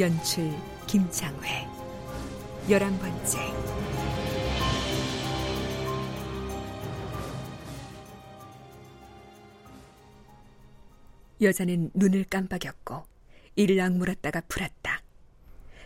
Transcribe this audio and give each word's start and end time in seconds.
연출 0.00 0.50
김창회 0.86 1.68
열한 2.70 2.98
번째 2.98 3.38
여자는 11.42 11.90
눈을 11.92 12.24
깜빡였고 12.24 13.04
이를 13.56 13.78
악물었다가 13.78 14.40
풀었다. 14.48 15.02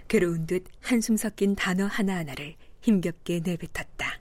괴로운 0.06 0.46
듯 0.46 0.64
한숨 0.80 1.17
섞인 1.17 1.56
단어 1.56 1.86
하나하나를 1.86 2.55
힘겹게 2.83 3.41
내뱉었다. 3.41 4.20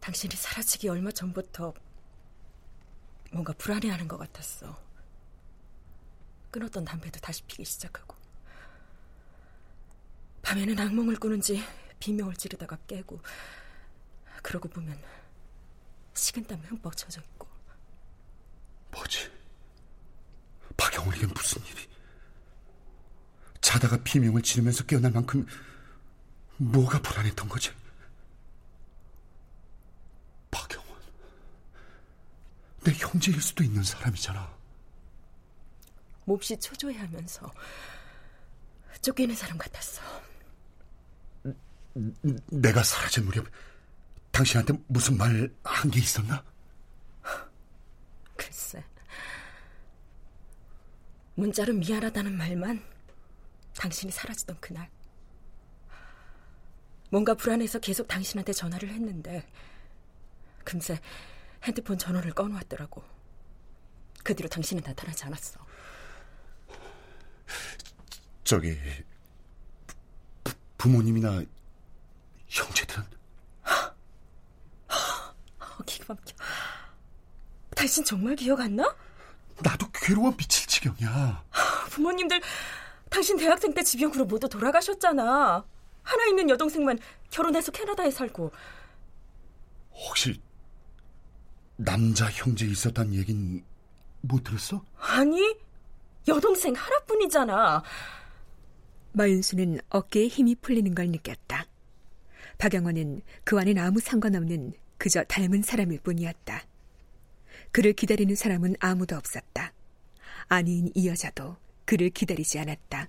당신이 0.00 0.34
사라지기 0.34 0.90
얼마 0.90 1.10
전부터 1.10 1.72
뭔가 3.30 3.52
불안해하는 3.52 4.08
것 4.08 4.18
같았어. 4.18 4.76
끊었던 6.50 6.84
담배도 6.84 7.20
다시 7.20 7.42
피기 7.44 7.64
시작하고. 7.64 8.16
밤에는 10.42 10.78
악몽을 10.78 11.16
꾸는지 11.16 11.62
비명을 12.00 12.34
지르다가 12.34 12.76
깨고. 12.86 13.20
그러고 14.42 14.68
보면 14.68 15.00
식은땀에 16.14 16.62
흠뻑 16.66 16.96
젖어 16.96 17.20
있고. 17.20 17.46
뭐지? 18.90 19.30
박영훈에게 20.76 21.26
무슨 21.26 21.62
일이? 21.66 21.88
자다가 23.60 23.98
비명을 24.02 24.42
지르면서 24.42 24.84
깨어날 24.84 25.12
만큼 25.12 25.46
뭐가 26.56 27.00
불안했던 27.00 27.48
거지? 27.48 27.70
박영훈, 30.50 30.96
내 32.90 32.96
형제일 32.98 33.40
수도 33.40 33.62
있는 33.62 33.82
사람이잖아. 33.84 34.52
몹시 36.24 36.58
초조해하면서 36.58 37.52
쫓기는 39.02 39.34
사람 39.34 39.56
같았어. 39.58 40.02
내가 42.50 42.82
사라진 42.82 43.24
무렵 43.26 43.46
당신한테 44.32 44.74
무슨 44.88 45.16
말 45.16 45.48
한 45.64 45.90
게 45.90 46.00
있었나? 46.00 46.42
글쎄. 48.36 48.84
문자로 51.34 51.72
미안하다는 51.74 52.36
말만 52.36 52.84
당신이 53.76 54.10
사라지던 54.12 54.58
그날. 54.60 54.90
뭔가 57.10 57.34
불안해서 57.34 57.78
계속 57.78 58.06
당신한테 58.08 58.52
전화를 58.52 58.88
했는데 58.90 59.46
금세 60.64 61.00
핸드폰 61.64 61.98
전원을 61.98 62.32
꺼놓았더라고. 62.32 63.02
그 64.22 64.34
뒤로 64.34 64.48
당신은 64.48 64.82
나타나지 64.84 65.24
않았어. 65.24 65.60
저기 68.44 68.76
부, 70.42 70.52
부모님이나 70.78 71.42
형제들은? 72.48 73.04
어, 75.58 75.82
기가 75.86 76.14
막혀. 76.14 76.34
당신 77.76 78.04
정말 78.04 78.36
기억 78.36 78.60
안 78.60 78.76
나? 78.76 78.96
나도 79.62 79.86
괴로워 79.92 80.32
미칠 80.36 80.66
지경이야. 80.66 81.44
부모님들 81.90 82.40
당신 83.08 83.36
대학생 83.36 83.72
때 83.74 83.82
지병으로 83.82 84.24
모두 84.24 84.48
돌아가셨잖아. 84.48 85.64
하나 86.02 86.26
있는 86.26 86.48
여동생만 86.50 86.98
결혼해서 87.30 87.72
캐나다에 87.72 88.10
살고. 88.10 88.52
혹시 89.92 90.40
남자 91.82 92.26
형제 92.26 92.66
있었단 92.66 93.14
얘긴 93.14 93.64
못 94.20 94.44
들었어? 94.44 94.84
아니, 94.98 95.56
여동생 96.28 96.74
하나뿐이잖아. 96.74 97.82
마윤수는 99.12 99.80
어깨에 99.88 100.26
힘이 100.28 100.56
풀리는 100.56 100.94
걸 100.94 101.08
느꼈다. 101.08 101.66
박영원은 102.58 103.22
그와는 103.44 103.78
아무 103.78 103.98
상관없는 103.98 104.74
그저 104.98 105.24
닮은 105.24 105.62
사람일 105.62 106.00
뿐이었다. 106.00 106.66
그를 107.72 107.94
기다리는 107.94 108.34
사람은 108.34 108.76
아무도 108.78 109.16
없었다. 109.16 109.72
아니인 110.48 110.90
이 110.94 111.08
여자도 111.08 111.56
그를 111.86 112.10
기다리지 112.10 112.58
않았다. 112.58 113.08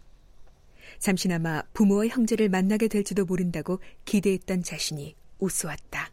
잠시나마 0.99 1.61
부모와 1.73 2.07
형제를 2.07 2.47
만나게 2.47 2.87
될지도 2.87 3.25
모른다고 3.25 3.81
기대했던 4.05 4.63
자신이 4.63 5.15
우스웠다. 5.39 6.11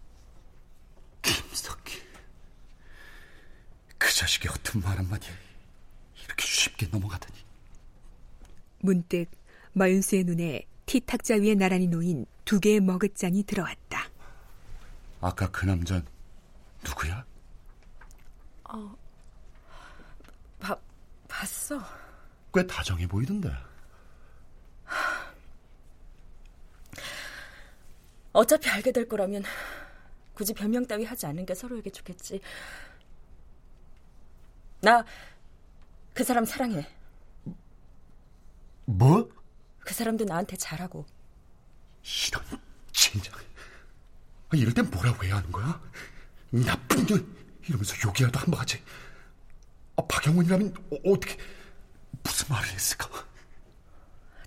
김석희. 1.22 2.07
그 4.18 4.22
자식이 4.22 4.48
어떤 4.48 4.82
말 4.82 4.98
한마디에 4.98 5.30
이렇게 6.24 6.44
쉽게 6.44 6.88
넘어가다니. 6.88 7.36
문득 8.80 9.26
마윤수의 9.74 10.24
눈에 10.24 10.66
티 10.86 10.98
탁자 10.98 11.36
위에 11.36 11.54
나란히 11.54 11.86
놓인 11.86 12.26
두 12.44 12.58
개의 12.58 12.80
머그잔이 12.80 13.44
들어왔다. 13.44 14.10
아까 15.20 15.48
그 15.52 15.66
남자 15.66 16.02
누구야? 16.84 17.24
어, 18.64 18.96
봐, 20.58 20.76
봤어. 21.28 21.80
꽤 22.52 22.66
다정해 22.66 23.06
보이던데. 23.06 23.52
어차피 28.32 28.68
알게 28.68 28.90
될 28.90 29.08
거라면 29.08 29.44
굳이 30.34 30.52
변명 30.54 30.84
따위 30.86 31.04
하지 31.04 31.26
않는 31.26 31.46
게 31.46 31.54
서로에게 31.54 31.90
좋겠지. 31.90 32.40
나 34.80 35.04
그 36.18 36.24
사람 36.24 36.44
사랑해. 36.44 36.84
뭐? 38.86 39.30
그 39.78 39.94
사람도 39.94 40.24
나한테 40.24 40.56
잘하고. 40.56 41.06
이런 42.28 42.60
진작. 42.90 43.38
이럴 44.52 44.74
땐 44.74 44.90
뭐라고 44.90 45.22
해야 45.22 45.36
하는 45.36 45.52
거야? 45.52 45.80
나쁜 46.50 47.06
년. 47.06 47.36
이러면서 47.68 47.94
욕이라도 48.04 48.36
한번 48.36 48.58
하지. 48.58 48.82
아, 49.94 50.02
박영훈이라면 50.08 50.74
어, 50.90 50.96
어떻게 51.12 51.36
무슨 52.24 52.48
말을 52.48 52.68
했을까? 52.70 53.08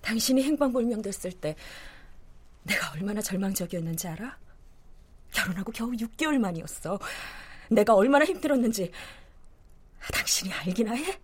당신이 0.02 0.42
행방불명 0.42 1.00
됐을 1.00 1.32
때 1.32 1.56
내가 2.64 2.90
얼마나 2.92 3.22
절망적이었는지 3.22 4.08
알아? 4.08 4.36
결혼하고 5.30 5.72
겨우 5.72 5.92
6개월 5.92 6.36
만이었어. 6.36 6.98
내가 7.70 7.94
얼마나 7.94 8.26
힘들었는지 8.26 8.92
당신이 10.12 10.52
알기나 10.52 10.94
해? 10.94 11.18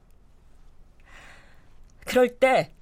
그럴 2.04 2.38
때 2.38 2.78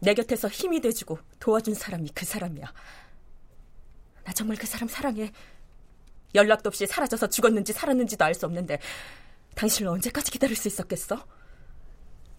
내 0.00 0.14
곁에서 0.14 0.48
힘이 0.48 0.80
돼주고 0.80 1.18
도와준 1.38 1.74
사람이 1.74 2.10
그 2.14 2.24
사람이야. 2.24 2.72
나 4.24 4.32
정말 4.32 4.56
그 4.56 4.66
사람 4.66 4.88
사랑해. 4.88 5.30
연락도 6.34 6.68
없이 6.68 6.86
사라져서 6.86 7.28
죽었는지 7.28 7.72
살았는지도 7.72 8.24
알 8.24 8.34
수 8.34 8.46
없는데 8.46 8.78
당신을 9.56 9.90
언제까지 9.90 10.30
기다릴 10.30 10.56
수 10.56 10.68
있었겠어? 10.68 11.26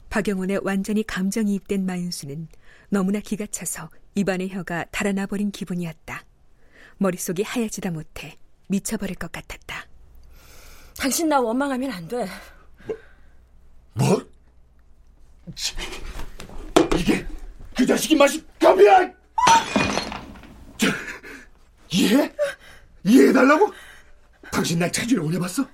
박영원의 0.09 0.61
완전히 0.63 1.03
감정이입된 1.03 1.85
마윤수는 1.85 2.47
너무나 2.89 3.19
기가 3.19 3.45
차서 3.45 3.89
입안의 4.15 4.49
혀가 4.49 4.85
달아나 4.91 5.25
버린 5.27 5.51
기분이었다. 5.51 6.25
머릿속이 6.97 7.43
하얘지다 7.43 7.91
못해 7.91 8.37
미쳐버릴 8.67 9.15
것 9.15 9.31
같았다. 9.31 9.87
당신 10.97 11.29
나 11.29 11.39
원망하면 11.39 11.91
안 11.91 12.07
돼. 12.07 12.27
뭐? 13.93 14.23
이게 16.97 17.25
그 17.75 17.85
자식이 17.85 18.15
마신 18.15 18.45
가비야! 18.59 19.09
이해? 21.93 22.31
이해해달라고? 23.03 23.73
당신 24.51 24.79
날 24.79 24.91
찾으려고 24.91 25.31
해봤어? 25.33 25.65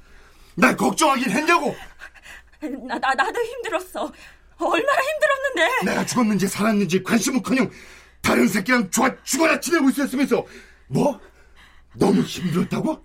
날 0.55 0.75
걱정하긴 0.75 1.29
했냐고? 1.29 1.75
나, 2.87 2.97
나, 2.97 3.13
나도 3.13 3.39
힘들었어. 3.39 4.11
얼마나 4.57 5.01
힘들었는데. 5.01 5.85
내가 5.85 6.05
죽었는지 6.05 6.47
살았는지 6.47 7.03
관심은커녕 7.03 7.69
다른 8.21 8.47
새끼랑 8.47 8.89
좋아 8.89 9.11
죽어라 9.23 9.59
지내고 9.59 9.89
있었으면서 9.89 10.43
뭐? 10.87 11.19
너무 11.93 12.21
힘들었다고? 12.21 13.03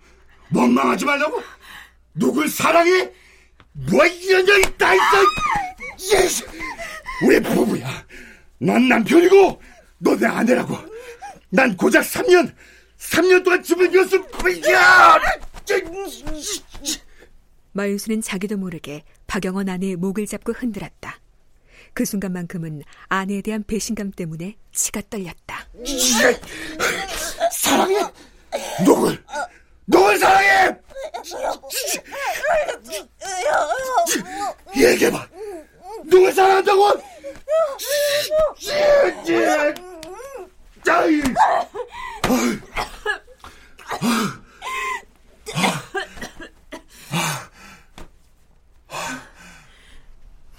원망하지 0.55 1.05
말라고? 1.05 1.43
누굴 2.15 2.49
사랑해? 2.49 3.11
뭐 3.73 4.05
이런 4.05 4.45
년이 4.45 4.77
다 4.77 4.95
있어! 4.95 5.03
예스! 6.17 6.45
우리 7.25 7.41
부부야. 7.41 8.07
넌 8.59 8.89
남편이고 8.89 9.61
너 9.99 10.17
내 10.17 10.27
아내라고. 10.27 10.77
난 11.51 11.77
고작 11.77 12.03
3년, 12.03 12.53
3년 12.99 13.45
동안 13.45 13.63
집을 13.63 13.95
비웠을 13.95 14.23
뿐이야! 14.29 15.19
마윤수는 17.73 18.21
자기도 18.21 18.57
모르게 18.57 19.05
박영원 19.27 19.69
아내의 19.69 19.97
목을 19.97 20.27
잡고 20.27 20.53
흔들었다. 20.53 21.19
그 21.95 22.05
순간만큼은 22.05 22.83
아내에 23.09 23.43
대한 23.43 23.65
배신감 23.67 24.13
때문에 24.13 24.57
치가 24.73 25.03
떨렸다. 25.09 25.67
사랑해? 27.53 28.01
누굴? 28.85 29.23
누굴 29.87 30.19
사랑해? 30.19 30.77
얘기해봐. 34.77 35.27
누굴 36.05 36.33
사랑한다고? 36.33 37.01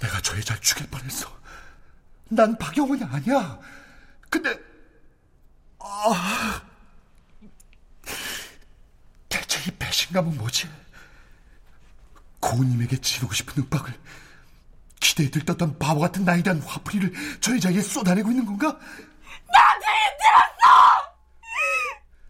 내가 0.00 0.20
저 0.20 0.36
여자를 0.36 0.60
죽일 0.60 0.86
뻔했어. 0.90 1.28
난 2.28 2.56
박영훈이 2.58 3.02
아니야. 3.04 3.58
근데 4.28 4.58
아 5.78 6.62
대체 9.28 9.60
이 9.70 9.78
배 9.78 9.86
신감은 10.04 10.36
뭐지? 10.36 10.68
고은님에게 12.40 12.98
지르고 12.98 13.32
싶은 13.32 13.62
윽박을 13.62 13.94
기대에 15.00 15.30
들떴던 15.30 15.78
바보 15.78 16.00
같은 16.00 16.26
대한 16.26 16.60
화풀이를 16.60 17.10
저 17.40 17.54
여자에게 17.54 17.80
쏟아내고 17.80 18.30
있는 18.30 18.44
건가? 18.44 18.66
나도 18.66 19.84
힘들었어! 19.96 20.68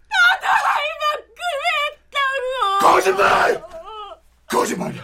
나도 0.08 0.46
할 0.46 0.82
만큼 1.02 1.42
했다고! 1.98 2.78
거짓말! 2.80 3.64
거짓말이야. 4.46 5.02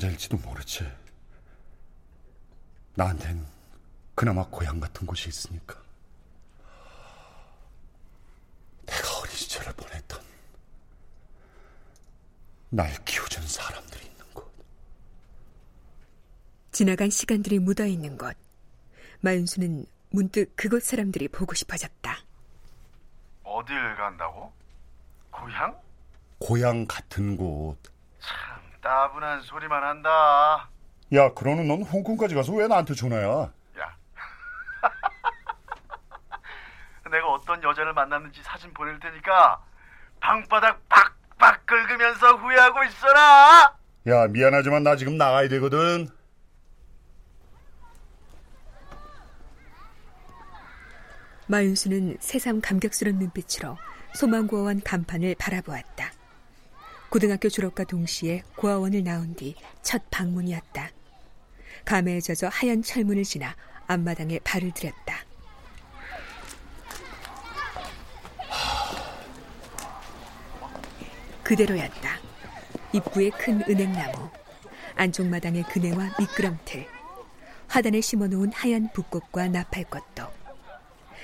남자일지도 0.00 0.38
모르지. 0.38 0.90
나한텐 2.94 3.46
그나마 4.14 4.46
고향 4.46 4.80
같은 4.80 5.06
곳이 5.06 5.28
있으니까. 5.28 5.76
내가 8.86 9.18
어린 9.20 9.34
시절을 9.34 9.72
보냈던 9.74 10.20
날 12.70 13.04
키워준 13.04 13.46
사람들이 13.46 14.06
있는 14.06 14.24
곳. 14.32 14.50
지나간 16.72 17.10
시간들이 17.10 17.58
묻어 17.58 17.84
있는 17.84 18.16
곳. 18.16 18.34
마윤수는 19.20 19.84
문득 20.10 20.56
그곳 20.56 20.82
사람들이 20.82 21.28
보고 21.28 21.54
싶어졌다. 21.54 22.16
어딜 23.44 23.96
간다고? 23.96 24.50
고향? 25.30 25.78
고향 26.38 26.86
같은 26.86 27.36
곳. 27.36 27.76
참 28.20 28.59
따분한 28.80 29.42
소리만 29.42 29.82
한다. 29.82 30.68
야, 31.12 31.32
그러는 31.34 31.66
넌 31.66 31.82
홍콩까지 31.82 32.34
가서 32.34 32.52
왜 32.52 32.68
나한테 32.68 32.94
전화야? 32.94 33.50
야. 33.78 33.96
내가 37.10 37.28
어떤 37.32 37.62
여자를 37.62 37.92
만났는지 37.92 38.42
사진 38.42 38.72
보낼 38.72 38.98
테니까 39.00 39.60
방바닥 40.20 40.80
팍팍 40.88 41.66
긁으면서 41.66 42.36
후회하고 42.36 42.84
있어라. 42.84 43.74
야, 44.08 44.26
미안하지만 44.28 44.82
나 44.82 44.96
지금 44.96 45.18
나가야 45.18 45.48
되거든. 45.48 46.08
마윤수는 51.48 52.18
새삼 52.20 52.60
감격스러운 52.60 53.18
눈빛으로 53.18 53.76
소망고아원 54.14 54.82
간판을 54.82 55.34
바라보았다. 55.36 56.12
고등학교 57.10 57.48
졸업과 57.48 57.84
동시에 57.84 58.42
고아원을 58.56 59.04
나온 59.04 59.34
뒤 59.34 59.54
첫 59.82 60.02
방문이었다. 60.10 60.90
감에 61.84 62.20
젖어 62.20 62.48
하얀 62.48 62.82
철문을 62.82 63.24
지나 63.24 63.56
앞마당에 63.88 64.38
발을 64.44 64.72
들였다. 64.72 65.24
그대로였다. 71.42 72.18
입구에 72.92 73.30
큰 73.30 73.62
은행나무, 73.68 74.30
안쪽 74.94 75.26
마당의 75.26 75.64
그네와 75.64 76.14
미끄럼틀, 76.18 76.86
화단에 77.66 78.00
심어놓은 78.00 78.52
하얀 78.52 78.88
붓꽃과 78.92 79.48
나팔꽃도. 79.48 80.28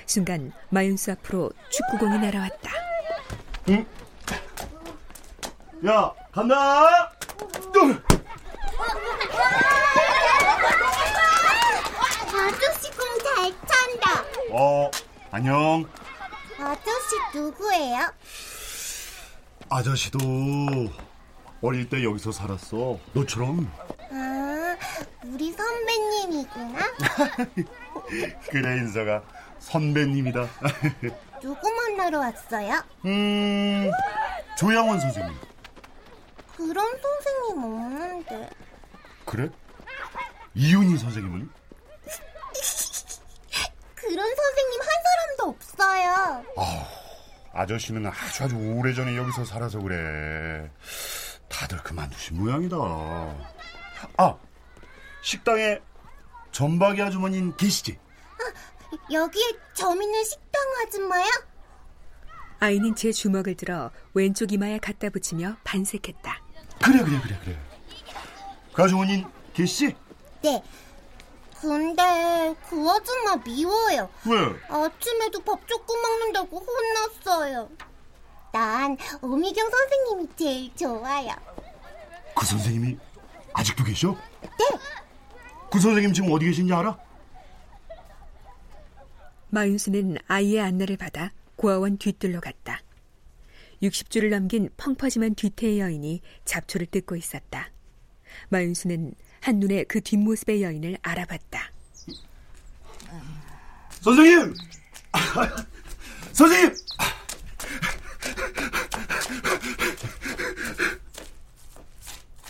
순간 0.05 0.51
마윤수 0.69 1.11
앞으로 1.11 1.51
축구공이 1.69 2.17
날아왔다. 2.19 2.71
야, 5.85 6.11
간다! 6.31 7.11
아저씨 12.33 12.91
공잘 12.91 13.53
찬다. 13.67 14.23
어, 14.51 14.89
안녕. 15.31 15.85
아저씨 16.59 17.15
누구예요? 17.35 18.11
아저씨도 19.69 20.19
어릴 21.61 21.89
때 21.89 22.03
여기서 22.03 22.31
살았어. 22.31 22.97
너처럼. 23.13 23.71
아, 24.11 24.77
우리 25.25 25.51
선배님이구나. 25.53 26.79
그래, 28.49 28.77
인서가. 28.77 29.21
선배님이다. 29.59 30.47
누구 31.41 31.69
만나러 31.71 32.19
왔어요? 32.19 32.81
음, 33.05 33.91
조양원 34.57 34.99
선생님. 34.99 35.35
그런 36.57 36.97
선생님 36.99 37.63
없는데. 37.63 38.49
그래? 39.25 39.49
이윤희 40.55 40.97
선생님은? 40.97 41.49
그런 43.95 44.35
선생님 44.35 44.81
한 44.81 44.87
사람도 45.03 45.49
없어요. 45.49 46.43
아저씨는 47.53 48.07
아주 48.07 48.43
아주 48.43 48.55
오래전에 48.55 49.15
여기서 49.17 49.45
살아서 49.45 49.79
그래. 49.79 50.71
다들 51.47 51.77
그만두신 51.83 52.37
모양이다. 52.37 52.75
아, 54.17 54.37
식당에 55.21 55.79
전박이 56.51 56.99
아주머니는 57.01 57.55
계시지? 57.57 57.99
여기에 59.11 59.43
점 59.73 60.01
있는 60.01 60.23
식당 60.23 60.61
아줌마요? 60.81 61.25
아이는 62.59 62.95
제 62.95 63.11
주먹을 63.11 63.53
들어 63.55 63.91
왼쪽 64.15 64.51
이마에 64.51 64.79
갖다 64.79 65.09
붙이며 65.09 65.57
반색했다. 65.63 66.41
그래, 66.87 67.03
그래, 67.03 67.19
그래, 67.21 67.39
그래. 67.43 67.57
가정원인 68.71 69.25
개씨? 69.53 69.93
네. 70.41 70.63
근데 71.59 72.55
그 72.69 72.89
아줌마 72.89 73.35
미워요. 73.43 74.09
왜? 74.25 74.37
아침에도 74.69 75.41
밥 75.43 75.67
조금 75.67 76.01
먹는다고 76.01 76.63
혼났어요. 76.63 77.69
난 78.53 78.95
오미경 79.21 79.69
선생님이 79.69 80.29
제일 80.37 80.75
좋아요. 80.77 81.35
그 82.33 82.45
선생님이 82.45 82.97
아직도 83.51 83.83
계셔? 83.83 84.15
네. 84.41 84.79
그 85.69 85.81
선생님 85.81 86.13
지금 86.13 86.31
어디 86.31 86.45
계신지 86.45 86.73
알아? 86.73 86.97
마윤수는 89.49 90.19
아이의 90.27 90.61
안내를 90.61 90.95
받아 90.95 91.31
고아원 91.57 91.97
뒤뜰로 91.97 92.39
갔다. 92.39 92.79
60주를 93.81 94.29
넘긴 94.29 94.69
펑퍼짐한 94.77 95.35
뒤태의 95.35 95.79
여인이 95.79 96.21
잡초를 96.45 96.87
뜯고 96.87 97.15
있었다. 97.15 97.71
마윤수는 98.49 99.13
한눈에 99.41 99.83
그 99.85 100.01
뒷모습의 100.01 100.63
여인을 100.63 100.97
알아봤다. 101.01 101.71
선생님! 104.01 104.53
선생님! 106.33 106.75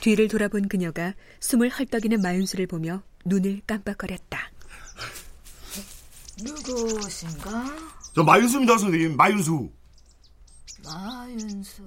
뒤를 0.01 0.27
돌아본 0.27 0.69
그녀가 0.69 1.13
숨을 1.39 1.69
헐떡이는 1.69 2.21
마윤수를 2.21 2.67
보며 2.67 3.03
눈을 3.25 3.61
깜빡거렸다. 3.67 4.51
누구신가? 6.41 7.65
저 8.15 8.23
마윤수입니다, 8.23 8.77
선생님. 8.77 9.17
마윤수. 9.17 9.69
마윤수. 10.87 11.83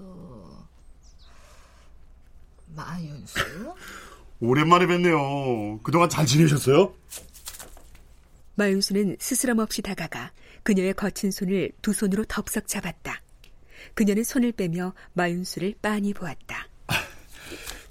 마윤수? 2.74 3.74
오랜만에 4.40 4.86
뵙네요. 4.86 5.78
그동안 5.82 6.08
잘 6.08 6.26
지내셨어요? 6.26 6.94
마윤수는 8.54 9.16
스스럼 9.18 9.58
없이 9.58 9.80
다가가 9.82 10.32
그녀의 10.62 10.94
거친 10.94 11.30
손을 11.30 11.72
두 11.82 11.92
손으로 11.92 12.24
덥석 12.26 12.68
잡았다. 12.68 13.22
그녀는 13.94 14.22
손을 14.22 14.52
빼며 14.52 14.92
마윤수를 15.14 15.74
빤히 15.80 16.12
보았다. 16.12 16.66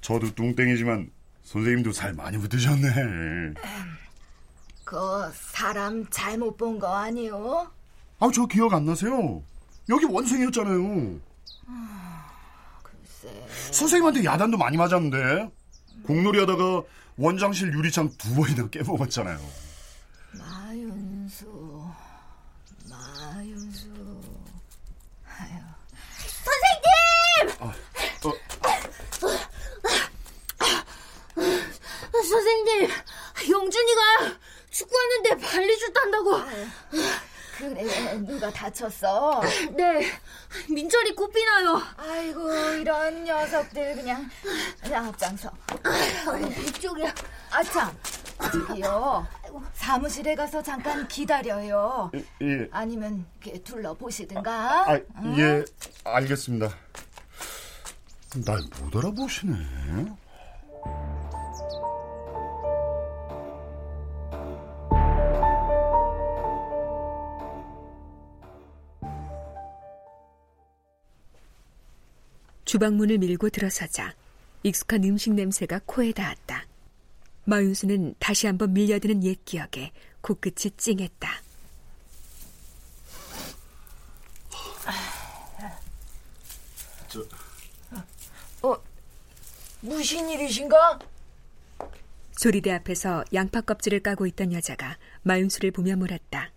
저도 0.01 0.33
뚱땡이지만 0.35 1.11
선생님도 1.43 1.91
살 1.91 2.13
많이 2.13 2.37
붙으셨네. 2.37 3.53
그 4.85 4.95
사람 5.33 6.05
잘못 6.09 6.57
본 6.57 6.79
거 6.79 6.87
아니요? 6.95 7.71
아, 8.19 8.29
저 8.33 8.45
기억 8.45 8.73
안 8.73 8.85
나세요? 8.85 9.43
여기 9.89 10.05
원생이었잖아요. 10.05 11.19
글쎄. 12.84 13.48
선생님한테 13.72 14.24
야단도 14.24 14.58
많이 14.58 14.77
맞았는데 14.77 15.50
공놀이 16.03 16.39
하다가 16.39 16.84
원장실 17.17 17.74
유리창 17.74 18.10
두 18.17 18.36
번이나 18.36 18.69
깨먹었잖아요. 18.69 19.39
마윤수. 20.34 21.46
마윤수. 22.89 23.88
아유. 25.25 25.53
선생님! 26.46 27.62
어, 27.62 27.74
선생님, 32.13 32.89
용준이가 33.50 34.01
축구하는데 34.72 35.38
발리슛 35.38 35.98
한다고. 35.98 36.38
그래, 37.59 37.83
누가 38.25 38.49
다쳤어? 38.49 39.41
네, 39.75 40.09
민철이 40.69 41.13
코피나요. 41.13 41.81
아이고, 41.97 42.49
이런 42.75 43.23
녀석들 43.25 43.95
그냥. 43.95 44.29
야, 44.91 45.05
앞장서. 45.07 45.51
이쪽이야. 46.67 47.13
아 47.51 47.63
참, 47.63 47.91
저기요. 48.51 49.27
사무실에 49.73 50.35
가서 50.35 50.63
잠깐 50.63 51.05
기다려요. 51.07 52.11
예. 52.41 52.67
아니면 52.71 53.25
이렇게 53.41 53.61
둘러 53.63 53.93
보시든가. 53.93 54.89
아, 54.89 54.99
예, 55.37 55.65
알겠습니다. 56.05 56.69
날 58.45 58.59
못 58.81 58.95
알아보시네. 58.95 59.55
주방문을 72.79 73.17
밀고 73.17 73.50
들어서자 73.50 74.15
익숙한 74.63 75.03
음식 75.03 75.33
냄새가 75.33 75.81
코에 75.86 76.13
닿았다. 76.13 76.65
마윤수는 77.43 78.15
다시 78.19 78.48
한번 78.48 78.71
밀려드는 78.71 79.21
옛 79.25 79.43
기억에 79.43 79.91
코끝이 80.21 80.71
찡했다. 80.77 81.29
무슨 89.81 90.29
일이신가? 90.29 91.00
조리대 92.38 92.71
앞에서 92.71 93.25
양파 93.33 93.59
껍질을 93.62 94.01
까고 94.01 94.25
있던 94.27 94.53
여자가 94.53 94.98
마윤수를 95.24 95.71
보며 95.71 95.98
물었다. 95.98 96.51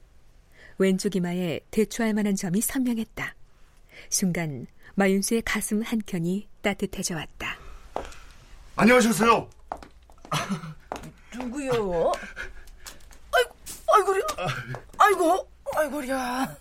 왼쪽 0.78 1.16
이마에 1.16 1.60
대추할 1.72 2.14
만한 2.14 2.36
점이 2.36 2.60
선명했다. 2.60 3.34
순간 4.08 4.66
마윤수의 4.94 5.42
가슴 5.42 5.82
한켠이 5.82 6.48
따뜻해져 6.60 7.14
왔다. 7.16 7.56
안녕하셨어요. 8.76 9.48
누구요? 11.34 12.12
아이고, 13.34 13.54
아이고야. 13.92 14.22
아이고, 14.98 15.48
아이고야. 15.74 16.56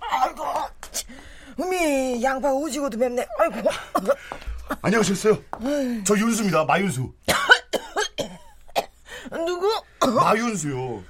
아이고. 0.00 0.44
음이 1.60 2.22
양파 2.22 2.52
오지고도 2.52 2.98
맵네. 2.98 3.26
아이고. 3.38 3.68
안녕하셨어요. 4.82 5.42
저 6.04 6.16
윤수입니다. 6.16 6.64
마윤수. 6.64 7.12
누구? 9.46 9.68
마윤수요. 10.16 11.02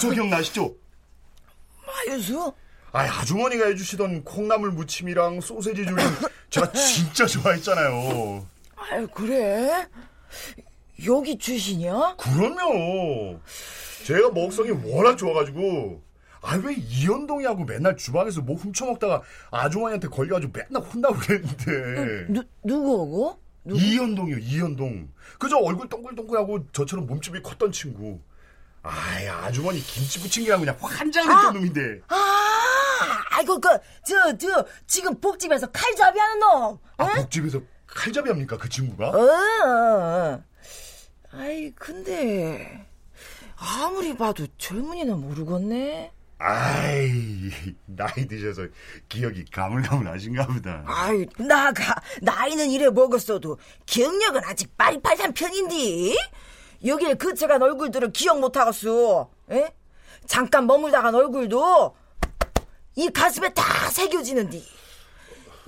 저 0.00 0.10
기억나시죠? 0.10 0.74
마윤수? 1.86 2.52
아, 2.92 3.02
아주머니가 3.20 3.66
해주시던 3.66 4.24
콩나물 4.24 4.72
무침이랑 4.72 5.40
소세지 5.40 5.84
조림 5.84 5.96
제가 6.50 6.72
진짜 6.72 7.26
좋아했잖아요. 7.26 8.46
아유, 8.76 9.08
그래? 9.14 9.86
여기 11.06 11.38
출신이야? 11.38 12.16
그럼요. 12.18 13.38
제가 14.04 14.30
먹성이 14.30 14.70
워낙 14.70 15.16
좋아가지고 15.16 16.02
아 16.42 16.56
왜 16.56 16.74
이현동이하고 16.74 17.64
맨날 17.64 17.96
주방에서 17.98 18.40
뭐 18.40 18.56
훔쳐먹다가 18.56 19.20
아주머니한테 19.50 20.08
걸려가지고 20.08 20.52
맨날 20.54 20.82
혼나고 20.82 21.14
그랬는데 21.16 22.26
누, 22.32 22.42
누구고? 22.64 23.38
누구? 23.62 23.78
이현동이요 23.78 24.38
이현동 24.38 25.08
그저 25.38 25.58
얼굴 25.58 25.86
동글동글하고 25.90 26.72
저처럼 26.72 27.06
몸집이 27.06 27.42
컸던 27.42 27.72
친구 27.72 28.18
아이 28.82 29.28
아주머니 29.28 29.80
김치 29.80 30.18
부침개랑 30.18 30.60
그냥 30.60 30.76
환장했던 30.80 31.52
놈인데 31.54 32.00
아, 32.08 32.14
아이고, 33.30 33.60
그, 33.60 33.68
저, 34.04 34.36
저, 34.36 34.64
지금 34.86 35.18
복집에서 35.20 35.66
칼잡이 35.70 36.18
하는 36.18 36.38
놈. 36.38 36.78
아 36.96 37.06
복집에서 37.14 37.60
칼잡이 37.86 38.28
합니까 38.28 38.56
그 38.56 38.68
친구가? 38.68 39.08
어, 39.10 39.18
어. 39.66 40.42
아이, 41.32 41.70
근데, 41.72 42.86
아무리 43.56 44.16
봐도 44.16 44.46
젊은이는 44.58 45.20
모르겠네. 45.20 46.12
아이 46.42 47.50
나이 47.84 48.26
드셔서 48.26 48.62
기억이 49.10 49.44
가물가물하신가 49.52 50.46
보다 50.46 50.82
아이, 50.86 51.26
나가, 51.36 51.94
나이는 52.22 52.70
이래 52.70 52.88
먹었어도, 52.88 53.58
기억력은 53.86 54.42
아직 54.44 54.76
빠릿빠릿한 54.76 55.34
편인데, 55.34 56.16
여기에 56.86 57.14
거쳐간 57.14 57.62
얼굴들을 57.62 58.12
기억 58.12 58.40
못하겠어, 58.40 59.30
에? 59.50 59.74
잠깐 60.26 60.66
머물다간 60.66 61.14
얼굴도, 61.14 61.94
이 63.00 63.08
가슴에 63.08 63.48
다 63.54 63.88
새겨지는디. 63.90 64.62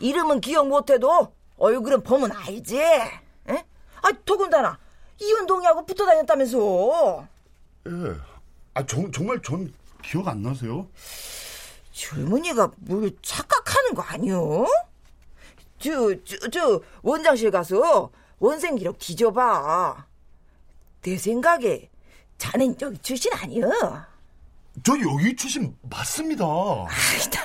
이름은 0.00 0.42
기억 0.42 0.68
못해도, 0.68 1.32
얼굴은 1.56 2.02
보면 2.02 2.30
알지, 2.30 2.78
에? 2.78 3.10
아, 4.02 4.10
더군다나, 4.26 4.78
이운동이하고 5.18 5.86
붙어 5.86 6.04
다녔다면서. 6.04 7.26
예. 7.86 7.92
아 8.74 8.84
정, 8.84 9.10
정말 9.10 9.40
전 9.40 9.72
기억 10.02 10.28
안 10.28 10.42
나세요? 10.42 10.86
젊은이가 11.92 12.70
뭘 12.76 13.10
착각하는 13.22 13.94
거 13.94 14.02
아니요? 14.02 14.66
저, 15.78 15.90
저, 16.24 16.50
저, 16.50 16.80
원장실 17.00 17.50
가서 17.50 18.10
원생 18.40 18.76
기록 18.76 18.98
뒤져봐. 18.98 20.04
내 21.00 21.16
생각에 21.16 21.88
자넨 22.36 22.76
여기 22.82 22.98
출신 22.98 23.32
아니여. 23.32 24.11
저 24.82 24.92
여기 25.00 25.36
출신 25.36 25.76
맞습니다 25.82 26.44
아이, 26.44 27.30
나, 27.30 27.42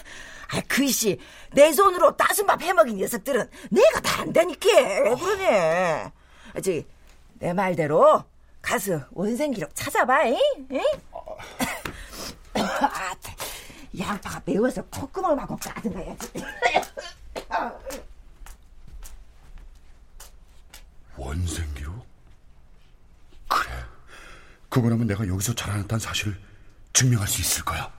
아, 0.50 0.62
글씨, 0.68 1.20
내 1.52 1.74
손으로 1.74 2.16
따순밥 2.16 2.62
해먹인 2.62 2.98
녀석들은 2.98 3.50
내가 3.70 4.00
다 4.00 4.22
안다니까. 4.22 4.68
왜 4.70 5.16
그러네. 5.16 6.12
아, 6.54 6.62
저기, 6.62 6.86
내 7.34 7.52
말대로 7.54 8.24
가서 8.62 9.02
원생 9.12 9.52
기록 9.52 9.76
찾아봐, 9.76 10.26
잉? 10.28 10.38
잉? 10.72 10.82
아, 12.54 13.14
양파가 14.00 14.42
매워서 14.46 14.84
콧구멍을 14.86 15.36
막고 15.36 15.58
까든가야지. 15.58 16.32
원생 21.18 21.74
기록? 21.74 22.06
그래. 23.50 23.70
그거라면 24.70 25.08
내가 25.08 25.28
여기서 25.28 25.54
자라났다는 25.56 26.00
사실을 26.00 26.38
증명할 26.98 27.28
수 27.28 27.42
있을 27.42 27.64
거야. 27.64 27.96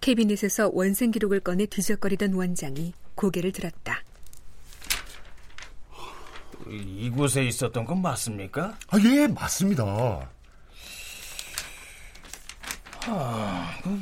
캐비넷에서 0.00 0.70
원생 0.72 1.10
기록을 1.10 1.40
꺼내 1.40 1.66
뒤적거리던 1.66 2.32
원장이 2.32 2.94
고개를 3.14 3.52
들었다. 3.52 3.95
이곳에 7.06 7.44
있었던 7.44 7.84
건 7.84 8.02
맞습니까? 8.02 8.74
아, 8.88 8.98
예, 9.04 9.28
맞습니다. 9.28 10.28
아, 13.08 13.74
그 13.84 14.00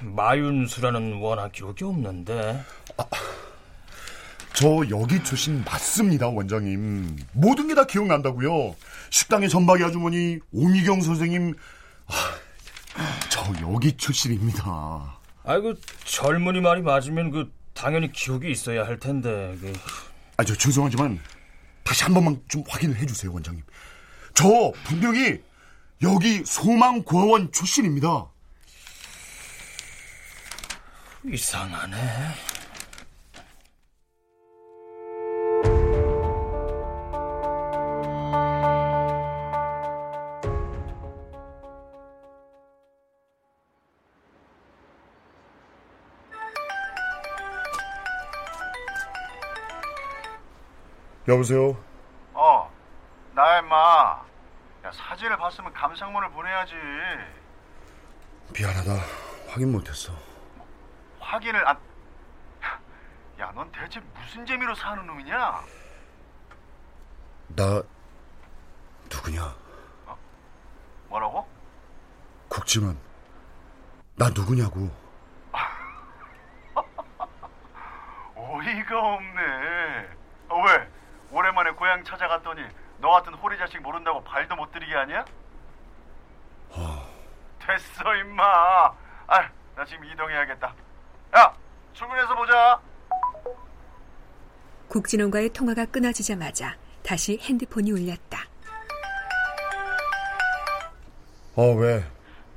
마윤수라는 0.00 1.20
워낙 1.20 1.52
기억이 1.52 1.84
없는데. 1.84 2.64
아, 2.96 3.04
저 4.54 4.66
여기 4.90 5.22
출신 5.22 5.62
맞습니다, 5.64 6.28
원장님. 6.28 7.16
모든 7.32 7.68
게 7.68 7.74
다 7.74 7.84
기억난다고요. 7.84 8.74
식당의 9.10 9.50
전박이 9.50 9.84
아주머니, 9.84 10.38
오미경 10.52 11.02
선생님. 11.02 11.54
아, 12.06 12.14
저 13.28 13.42
여기 13.60 13.94
출신입니다. 13.96 15.18
아이고 15.44 15.74
젊은이 16.04 16.60
말이 16.60 16.80
맞으면 16.82 17.30
그 17.30 17.52
당연히 17.74 18.10
기억이 18.10 18.50
있어야 18.50 18.86
할 18.86 18.98
텐데. 18.98 19.56
그... 19.60 19.72
아, 20.38 20.44
저 20.44 20.54
죄송하지만 20.54 21.20
다시 21.84 22.04
한 22.04 22.14
번만 22.14 22.42
좀 22.48 22.62
확인을 22.68 22.96
해주세요, 22.96 23.32
원장님. 23.32 23.62
저 24.34 24.72
분명히 24.84 25.42
여기 26.02 26.44
소망고아원 26.44 27.52
출신입니다. 27.52 28.26
이상하네. 31.24 31.96
여보세요? 51.28 51.76
어, 52.34 52.70
나 53.34 53.58
임마. 53.58 54.22
야, 54.84 54.92
사진을 54.92 55.36
봤으면 55.36 55.72
감상문을 55.72 56.30
보내야지. 56.30 56.74
미안하다. 58.58 58.92
확인 59.48 59.70
못했어. 59.72 60.12
확인을 61.20 61.66
안... 61.66 61.78
야, 63.38 63.50
넌 63.54 63.70
대체 63.72 64.00
무슨 64.14 64.44
재미로 64.44 64.74
사는 64.74 65.06
놈이냐? 65.06 65.64
나 67.54 67.82
누구냐? 69.10 69.54
어? 70.06 70.18
뭐라고? 71.08 71.46
국지만 72.48 72.98
나 74.16 74.28
누구냐고. 74.30 74.90
어이가 78.34 78.98
없네. 79.14 80.08
어, 80.48 80.62
왜? 80.66 80.91
오랜만에 81.32 81.70
고향 81.72 82.04
찾아갔더니 82.04 82.62
너 82.98 83.10
같은 83.10 83.34
호리 83.34 83.58
자식 83.58 83.80
모른다고 83.80 84.22
발도 84.22 84.54
못 84.54 84.70
들이게 84.70 84.94
하냐? 84.94 85.24
어... 86.70 87.12
됐어 87.58 88.16
임마. 88.16 88.44
아, 88.44 89.50
나 89.76 89.84
지금 89.84 90.04
이동해야겠다. 90.04 90.74
야, 91.36 91.56
출근해서 91.94 92.34
보자. 92.34 92.80
국진원과의 94.88 95.50
통화가 95.50 95.86
끊어지자마자 95.86 96.76
다시 97.02 97.38
핸드폰이 97.40 97.92
울렸다. 97.92 98.44
어, 101.54 101.72
왜? 101.74 102.04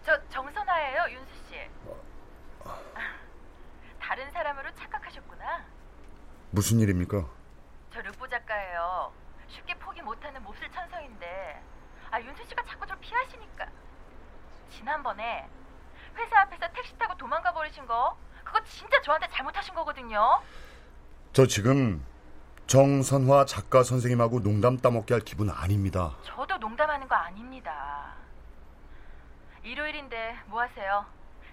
저 0.05 0.19
정선아예요, 0.29 1.05
윤수 1.11 1.31
씨. 1.49 1.69
다른 3.99 4.29
사람으로 4.31 4.73
착각하셨구나. 4.75 5.65
무슨 6.51 6.79
일입니까? 6.79 7.25
저 7.93 8.01
르보 8.01 8.27
작가예요. 8.27 9.13
쉽게 9.49 9.75
포기 9.75 10.01
못하는 10.01 10.41
몹쓸 10.43 10.69
천성인데, 10.71 11.61
아 12.11 12.19
윤수 12.19 12.43
씨가 12.47 12.63
자꾸 12.63 12.85
좀 12.87 12.97
피하시니까. 12.99 13.67
지난번에 14.89 15.49
회사 16.15 16.41
앞에서 16.41 16.67
택시 16.75 16.95
타고 16.99 17.17
도망가 17.17 17.51
버리신 17.51 17.87
거, 17.87 18.15
그거 18.43 18.63
진짜 18.65 19.01
저한테 19.01 19.27
잘못하신 19.31 19.73
거거든요. 19.73 20.39
저 21.33 21.47
지금 21.47 22.05
정선화 22.67 23.45
작가 23.45 23.81
선생님하고 23.81 24.43
농담 24.43 24.77
따먹게 24.77 25.15
할 25.15 25.21
기분 25.21 25.49
아닙니다. 25.49 26.15
저도 26.23 26.57
농담하는 26.57 27.07
거 27.07 27.15
아닙니다. 27.15 28.13
일요일인데 29.63 30.35
뭐 30.45 30.61
하세요? 30.61 31.03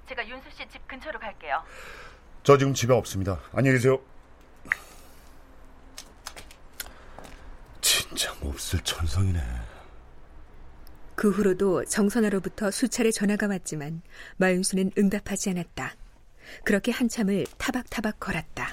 제가 0.07 0.29
윤수 0.29 0.51
씨 0.51 0.69
집 0.69 0.87
근처로 0.87 1.19
갈게요. 1.19 1.63
저 2.43 2.59
지금 2.59 2.75
집에 2.75 2.93
없습니다. 2.93 3.39
안녕히 3.55 3.79
계세요. 3.79 3.99
진짜 7.81 8.31
몹쓸 8.43 8.81
천성이네. 8.85 9.41
그 11.15 11.31
후로도 11.31 11.85
정선아로부터 11.85 12.71
수차례 12.71 13.11
전화가 13.11 13.47
왔지만 13.47 14.03
마윤수는 14.37 14.93
응답하지 14.97 15.51
않았다. 15.51 15.95
그렇게 16.65 16.91
한참을 16.91 17.47
타박타박 17.59 18.19
걸었다. 18.19 18.69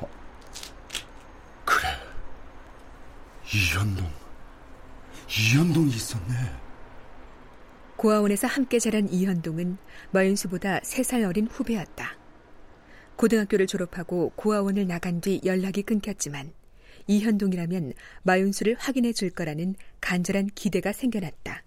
어, 0.00 0.08
그래. 1.64 1.88
이현동. 3.54 4.06
이현동이 5.28 5.88
있었네. 5.88 6.34
고아원에서 7.96 8.46
함께 8.46 8.78
자란 8.78 9.08
이현동은 9.08 9.78
마윤수보다 10.10 10.80
3살 10.80 11.26
어린 11.26 11.46
후배였다. 11.46 12.16
고등학교를 13.16 13.66
졸업하고 13.66 14.32
고아원을 14.36 14.86
나간 14.86 15.22
뒤 15.22 15.40
연락이 15.44 15.82
끊겼지만 15.82 16.52
이현동이라면 17.06 17.92
마윤수를 18.22 18.76
확인해 18.78 19.12
줄 19.12 19.30
거라는 19.30 19.74
간절한 20.00 20.50
기대가 20.54 20.92
생겨났다. 20.92 21.62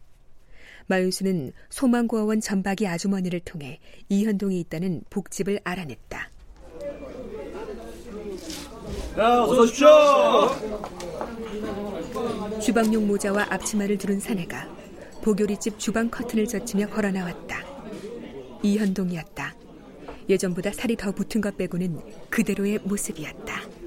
마윤수는 0.87 1.51
소망고아원 1.69 2.41
전박이 2.41 2.87
아주머니를 2.87 3.41
통해 3.41 3.79
이현동이 4.09 4.59
있다는 4.61 5.03
복집을 5.09 5.59
알아냈다. 5.63 6.29
야, 9.19 9.43
어서 9.43 9.61
오십시오. 9.61 9.87
주방용 12.59 13.07
모자와 13.07 13.47
앞치마를 13.49 13.97
두른 13.97 14.19
사내가 14.19 14.67
보교리집 15.21 15.77
주방 15.77 16.09
커튼을 16.09 16.47
젖히며 16.47 16.87
걸어 16.89 17.11
나왔다. 17.11 17.63
이현동이었다. 18.63 19.55
예전보다 20.29 20.71
살이 20.71 20.95
더 20.95 21.11
붙은 21.11 21.41
것 21.41 21.57
빼고는 21.57 21.99
그대로의 22.29 22.79
모습이었다. 22.83 23.78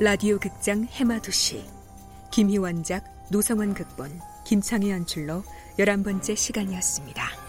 라디오 0.00 0.40
극장 0.40 0.82
해마도시 0.84 1.64
김희원작 2.32 3.04
노성원 3.30 3.74
극본 3.74 4.10
김창희 4.44 4.90
연출로 4.90 5.44
11번째 5.78 6.36
시간이었습니다. 6.36 7.43